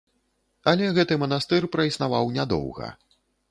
[0.71, 2.93] Але гэты манастыр праіснаваў нядоўга.